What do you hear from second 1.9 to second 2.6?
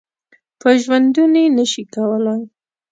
کولای.